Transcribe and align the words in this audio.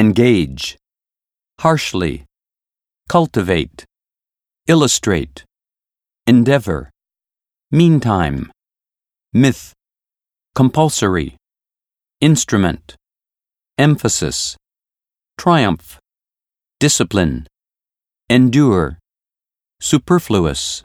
engage, 0.00 0.78
harshly, 1.58 2.24
cultivate, 3.06 3.84
illustrate, 4.66 5.44
endeavor, 6.26 6.88
meantime, 7.70 8.50
myth, 9.34 9.74
compulsory, 10.54 11.36
instrument, 12.22 12.96
emphasis, 13.76 14.56
triumph, 15.36 15.98
discipline, 16.78 17.46
endure, 18.30 18.96
superfluous, 19.82 20.82